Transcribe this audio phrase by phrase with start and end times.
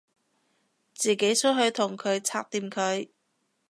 [0.95, 3.09] 自己出去同佢拆掂佢